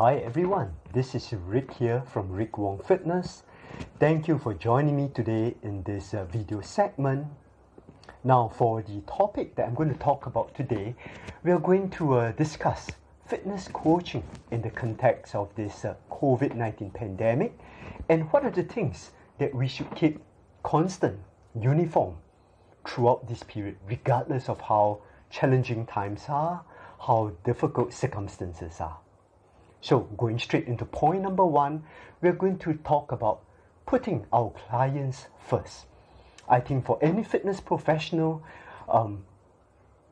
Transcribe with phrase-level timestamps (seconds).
[0.00, 3.42] Hi everyone, this is Rick here from Rick Wong Fitness.
[3.98, 7.26] Thank you for joining me today in this uh, video segment.
[8.24, 10.94] Now, for the topic that I'm going to talk about today,
[11.42, 12.88] we are going to uh, discuss
[13.26, 17.58] fitness coaching in the context of this uh, COVID 19 pandemic
[18.08, 20.18] and what are the things that we should keep
[20.62, 21.20] constant,
[21.54, 22.16] uniform
[22.88, 26.64] throughout this period, regardless of how challenging times are,
[27.06, 28.96] how difficult circumstances are.
[29.80, 31.84] So, going straight into point number one,
[32.20, 33.40] we're going to talk about
[33.86, 35.86] putting our clients first.
[36.48, 38.42] I think for any fitness professional,
[38.88, 39.24] um,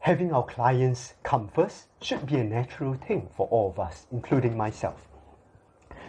[0.00, 4.56] having our clients come first should be a natural thing for all of us, including
[4.56, 5.06] myself.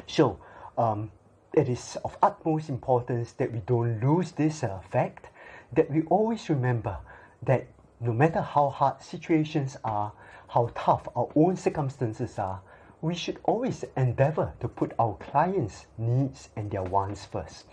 [0.08, 0.40] So,
[0.78, 1.12] um,
[1.54, 5.28] it is of utmost importance that we don't lose this uh, fact,
[5.72, 6.98] that we always remember
[7.44, 7.68] that
[8.00, 10.12] no matter how hard situations are,
[10.50, 12.62] how tough our own circumstances are,
[13.04, 17.66] we should always endeavor to put our clients' needs and their wants first,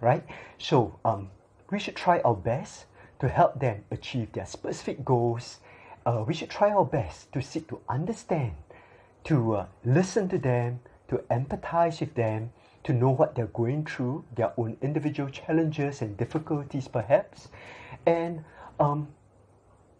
[0.00, 0.24] right?
[0.56, 1.30] So um,
[1.70, 2.86] we should try our best
[3.20, 5.58] to help them achieve their specific goals.
[6.06, 8.54] Uh, we should try our best to seek to understand,
[9.24, 12.50] to uh, listen to them, to empathize with them,
[12.84, 17.48] to know what they're going through, their own individual challenges and difficulties, perhaps,
[18.06, 18.42] and
[18.80, 19.08] um,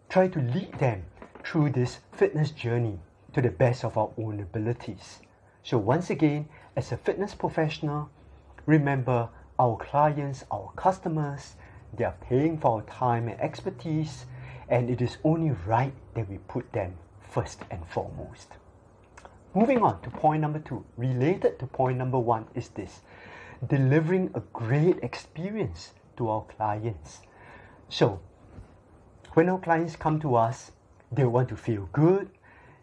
[0.09, 1.03] try to lead them
[1.43, 2.97] through this fitness journey
[3.33, 5.19] to the best of our own abilities.
[5.63, 8.09] So, once again, as a fitness professional,
[8.65, 11.55] remember our clients, our customers,
[11.93, 14.25] they are paying for our time and expertise,
[14.69, 18.53] and it is only right that we put them first and foremost.
[19.53, 23.01] Moving on to point number two, related to point number one, is this
[23.67, 27.19] delivering a great experience to our clients.
[27.89, 28.19] So,
[29.33, 30.71] when our clients come to us,
[31.11, 32.29] they want to feel good,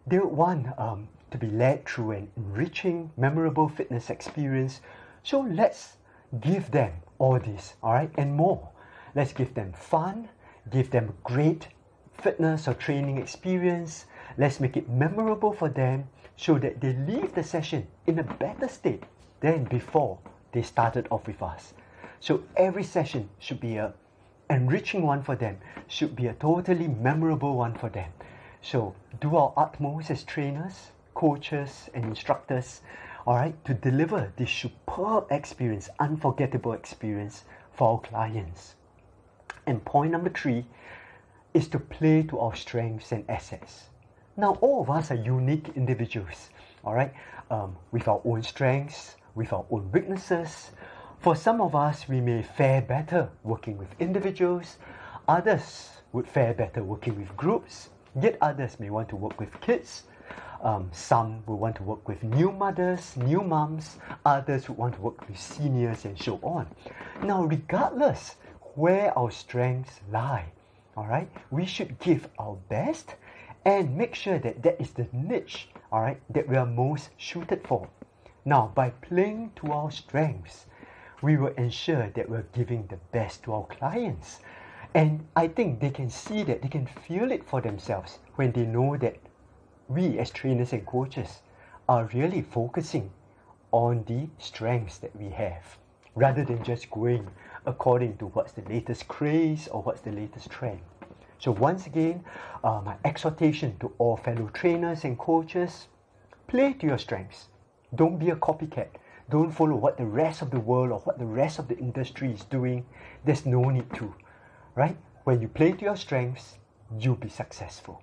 [0.06, 4.80] they want um, to be led through an enriching, memorable fitness experience.
[5.22, 5.96] So let's
[6.40, 8.68] give them all this, all right, and more.
[9.14, 10.28] Let's give them fun,
[10.70, 11.68] give them great
[12.12, 14.06] fitness or training experience.
[14.38, 18.68] Let's make it memorable for them so that they leave the session in a better
[18.68, 19.04] state
[19.40, 20.18] than before
[20.52, 21.74] they started off with us.
[22.20, 23.92] So every session should be a
[24.48, 28.12] enriching one for them, should be a totally memorable one for them.
[28.68, 32.80] So do our utmost as trainers, coaches, and instructors,
[33.24, 38.74] all right, to deliver this superb experience, unforgettable experience for our clients.
[39.68, 40.66] And point number three
[41.54, 43.84] is to play to our strengths and assets.
[44.36, 46.50] Now, all of us are unique individuals,
[46.84, 47.12] all right,
[47.52, 50.72] um, with our own strengths, with our own weaknesses.
[51.20, 54.78] For some of us, we may fare better working with individuals,
[55.28, 60.04] others would fare better working with groups, Yet others may want to work with kids.
[60.62, 63.98] Um, some will want to work with new mothers, new moms.
[64.24, 66.66] Others would want to work with seniors and so on.
[67.22, 68.36] Now, regardless
[68.74, 70.46] where our strengths lie,
[70.96, 73.16] all right, we should give our best
[73.66, 77.66] and make sure that that is the niche, all right, that we are most suited
[77.66, 77.88] for.
[78.46, 80.66] Now, by playing to our strengths,
[81.20, 84.40] we will ensure that we're giving the best to our clients
[84.96, 88.64] and I think they can see that, they can feel it for themselves when they
[88.64, 89.18] know that
[89.88, 91.42] we, as trainers and coaches,
[91.86, 93.10] are really focusing
[93.72, 95.76] on the strengths that we have
[96.14, 97.28] rather than just going
[97.66, 100.80] according to what's the latest craze or what's the latest trend.
[101.40, 102.24] So, once again,
[102.64, 105.88] uh, my exhortation to all fellow trainers and coaches
[106.46, 107.48] play to your strengths.
[107.94, 108.88] Don't be a copycat.
[109.28, 112.32] Don't follow what the rest of the world or what the rest of the industry
[112.32, 112.86] is doing.
[113.26, 114.14] There's no need to
[114.76, 114.96] right?
[115.24, 116.58] When you play to your strengths,
[116.96, 118.00] you'll be successful.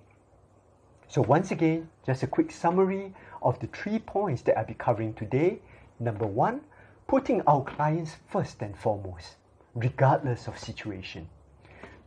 [1.08, 5.14] So, once again, just a quick summary of the three points that I'll be covering
[5.14, 5.60] today.
[5.98, 6.60] Number one,
[7.06, 9.36] putting our clients first and foremost,
[9.74, 11.28] regardless of situation.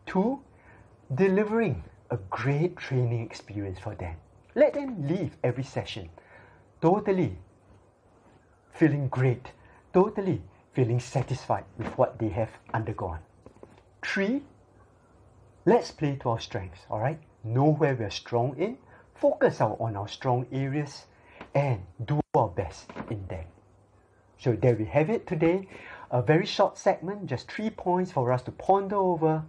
[0.06, 0.42] Two,
[1.16, 4.18] delivering a great training experience for them.
[4.54, 6.10] Let them leave every session
[6.82, 7.38] totally
[8.72, 9.52] feeling great,
[9.94, 10.42] totally
[10.74, 13.20] feeling satisfied with what they have undergone.
[14.04, 14.44] Three,
[15.68, 17.20] Let's play to our strengths, all right?
[17.44, 18.78] Know where we're strong in,
[19.16, 21.08] focus on our strong areas,
[21.54, 23.44] and do our best in them.
[24.40, 25.68] So there we have it today.
[26.10, 29.44] A very short segment, just three points for us to ponder over.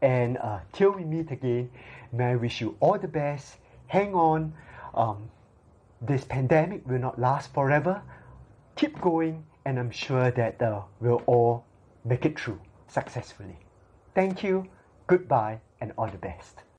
[0.00, 1.70] And uh, till we meet again,
[2.12, 3.58] may I wish you all the best.
[3.88, 4.54] Hang on.
[4.94, 5.28] Um,
[6.00, 8.00] this pandemic will not last forever.
[8.76, 11.66] Keep going, and I'm sure that uh, we'll all
[12.06, 13.58] make it through successfully.
[14.14, 14.66] Thank you
[15.08, 16.68] goodbye, and all the best.